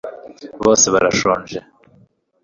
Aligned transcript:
bose 0.63 0.85
barashonje 0.93 1.59